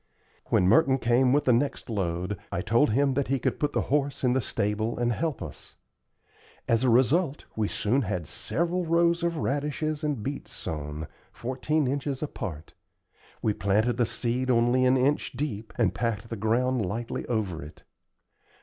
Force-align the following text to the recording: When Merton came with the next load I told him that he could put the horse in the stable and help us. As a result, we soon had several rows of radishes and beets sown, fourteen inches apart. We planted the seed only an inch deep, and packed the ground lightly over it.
When 0.47 0.67
Merton 0.67 0.97
came 0.97 1.31
with 1.31 1.45
the 1.45 1.53
next 1.53 1.87
load 1.87 2.35
I 2.51 2.61
told 2.61 2.89
him 2.89 3.13
that 3.13 3.27
he 3.27 3.37
could 3.37 3.59
put 3.59 3.73
the 3.73 3.81
horse 3.93 4.23
in 4.23 4.33
the 4.33 4.41
stable 4.41 4.97
and 4.97 5.13
help 5.13 5.43
us. 5.43 5.75
As 6.67 6.83
a 6.83 6.89
result, 6.89 7.45
we 7.55 7.67
soon 7.67 8.01
had 8.01 8.25
several 8.25 8.83
rows 8.83 9.21
of 9.21 9.37
radishes 9.37 10.03
and 10.03 10.23
beets 10.23 10.49
sown, 10.51 11.05
fourteen 11.31 11.85
inches 11.85 12.23
apart. 12.23 12.73
We 13.43 13.53
planted 13.53 13.97
the 13.97 14.07
seed 14.07 14.49
only 14.49 14.85
an 14.85 14.97
inch 14.97 15.33
deep, 15.33 15.71
and 15.77 15.93
packed 15.93 16.29
the 16.29 16.35
ground 16.35 16.83
lightly 16.83 17.23
over 17.27 17.61
it. 17.61 17.83